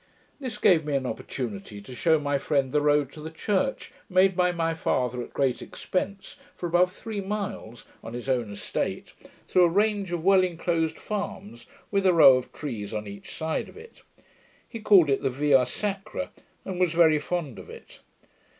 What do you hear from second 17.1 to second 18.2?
fond of it.